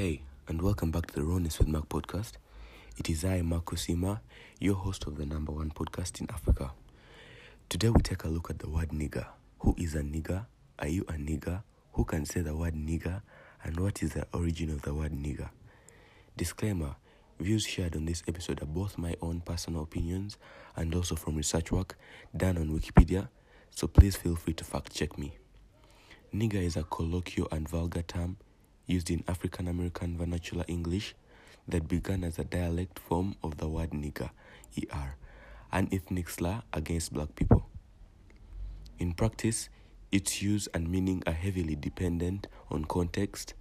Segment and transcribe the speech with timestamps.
[0.00, 2.32] Hey, and welcome back to the Rawness with Mark podcast.
[2.96, 4.22] It is I, Mark Osima,
[4.58, 6.70] your host of the number one podcast in Africa.
[7.68, 9.26] Today we take a look at the word nigger.
[9.58, 10.46] Who is a nigger?
[10.78, 11.64] Are you a nigger?
[11.92, 13.20] Who can say the word nigger?
[13.62, 15.50] And what is the origin of the word nigger?
[16.34, 16.96] Disclaimer
[17.38, 20.38] Views shared on this episode are both my own personal opinions
[20.76, 21.98] and also from research work
[22.34, 23.28] done on Wikipedia,
[23.68, 25.34] so please feel free to fact check me.
[26.34, 28.38] Nigga is a colloquial and vulgar term
[28.90, 31.14] used in African American vernacular English
[31.68, 34.30] that began as a dialect form of the word nigger,
[34.76, 35.16] ER,
[35.72, 37.66] an ethnic slur against black people.
[38.98, 39.68] In practice,
[40.10, 43.54] its use and meaning are heavily dependent on context.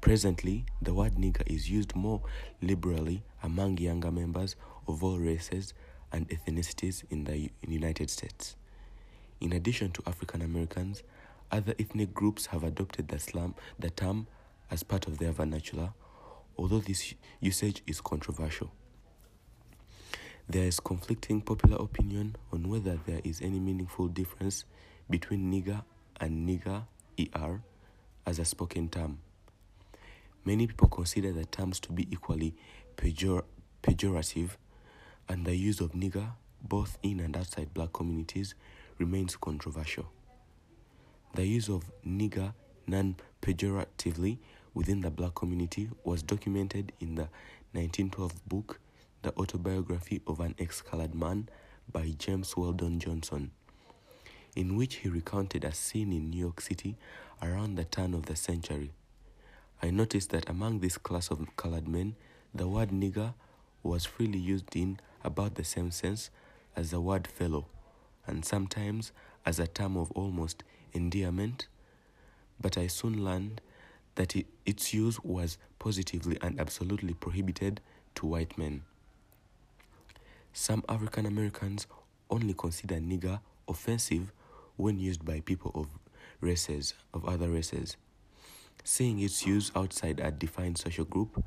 [0.00, 2.22] Presently, the word nigga is used more
[2.62, 4.56] liberally among younger members
[4.88, 5.74] of all races
[6.10, 8.56] and ethnicities in the United States.
[9.40, 11.02] In addition to African Americans,
[11.50, 14.26] other ethnic groups have adopted the, slam, the term
[14.72, 15.92] as part of their vernacular,
[16.56, 18.72] although this usage is controversial.
[20.48, 24.64] There is conflicting popular opinion on whether there is any meaningful difference
[25.10, 25.84] between nigga
[26.18, 26.84] and nigger
[27.36, 27.60] er
[28.26, 29.18] as a spoken term.
[30.44, 32.54] Many people consider the terms to be equally
[32.96, 33.44] pejor-
[33.82, 34.56] pejorative,
[35.28, 36.32] and the use of nigga,
[36.62, 38.54] both in and outside black communities,
[38.98, 40.10] remains controversial.
[41.34, 42.54] The use of nigga
[42.86, 44.38] non pejoratively
[44.74, 47.28] within the black community was documented in the
[47.72, 48.80] 1912 book,
[49.22, 51.48] The Autobiography of an Ex Colored Man
[51.90, 53.50] by James Weldon Johnson,
[54.56, 56.96] in which he recounted a scene in New York City
[57.42, 58.92] around the turn of the century.
[59.82, 62.14] I noticed that among this class of colored men,
[62.54, 63.34] the word nigger
[63.82, 66.30] was freely used in about the same sense
[66.76, 67.66] as the word fellow,
[68.26, 69.12] and sometimes
[69.44, 70.62] as a term of almost
[70.92, 71.66] endearment.
[72.60, 73.60] But I soon learned
[74.14, 77.80] that it, its use was positively and absolutely prohibited
[78.14, 78.82] to white men.
[80.52, 81.86] Some African Americans
[82.28, 84.32] only consider nigga offensive
[84.76, 85.86] when used by people of
[86.40, 87.96] races of other races,
[88.84, 91.42] seeing its use outside a defined social group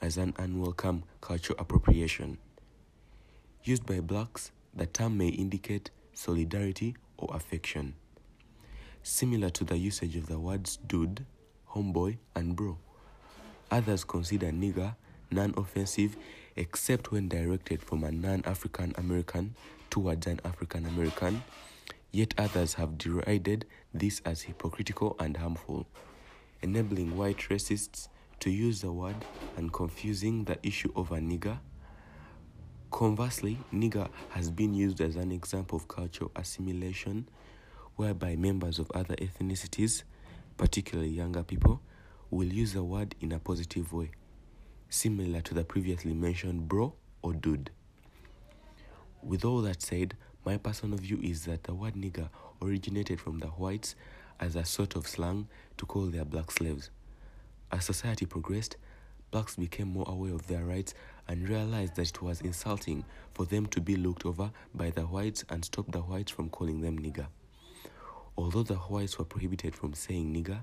[0.00, 2.38] as an unwelcome cultural appropriation.
[3.64, 7.94] Used by blacks, the term may indicate solidarity or affection,
[9.02, 11.26] similar to the usage of the words dude
[11.74, 12.78] homeboy, and bro.
[13.70, 14.96] Others consider nigga
[15.30, 16.16] non offensive
[16.56, 19.54] except when directed from a non African American
[19.90, 21.42] towards an African American,
[22.12, 25.86] yet others have derided this as hypocritical and harmful,
[26.62, 28.08] enabling white racists
[28.40, 29.16] to use the word
[29.56, 31.58] and confusing the issue of a nigger.
[32.90, 37.28] Conversely, nigga has been used as an example of cultural assimilation,
[37.96, 40.04] whereby members of other ethnicities
[40.58, 41.80] particularly younger people,
[42.30, 44.10] will use the word in a positive way,
[44.90, 46.92] similar to the previously mentioned bro
[47.22, 47.70] or dude.
[49.22, 52.28] With all that said, my personal view is that the word nigger
[52.60, 53.94] originated from the whites
[54.40, 56.90] as a sort of slang to call their black slaves.
[57.72, 58.76] As society progressed,
[59.30, 60.94] blacks became more aware of their rights
[61.26, 63.04] and realized that it was insulting
[63.34, 66.80] for them to be looked over by the whites and stopped the whites from calling
[66.80, 67.26] them nigger.
[68.38, 70.62] Although the whites were prohibited from saying nigger,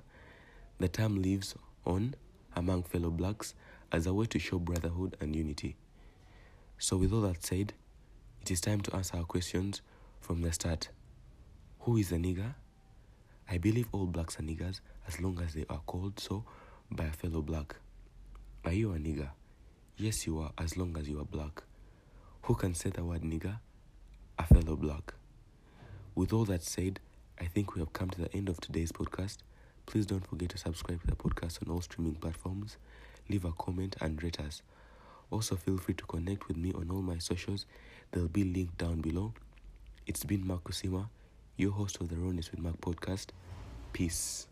[0.79, 1.55] the term lives
[1.85, 2.15] on
[2.55, 3.53] among fellow blacks
[3.91, 5.75] as a way to show brotherhood and unity.
[6.77, 7.73] So, with all that said,
[8.41, 9.81] it is time to answer our questions
[10.21, 10.87] from the start.
[11.81, 12.55] Who is a nigger?
[13.49, 16.45] I believe all blacks are niggers as long as they are called so
[16.89, 17.75] by a fellow black.
[18.63, 19.31] Are you a nigger?
[19.97, 21.61] Yes, you are, as long as you are black.
[22.43, 23.59] Who can say the word nigger?
[24.39, 25.13] A fellow black.
[26.15, 27.01] With all that said,
[27.39, 29.37] I think we have come to the end of today's podcast.
[29.85, 32.77] Please don't forget to subscribe to the podcast on all streaming platforms,
[33.29, 34.61] leave a comment, and rate us.
[35.31, 37.65] Also, feel free to connect with me on all my socials,
[38.11, 39.33] they'll be linked down below.
[40.07, 41.09] It's been Mark Osima,
[41.57, 43.27] your host of the Rawness with Mark podcast.
[43.91, 44.47] Peace.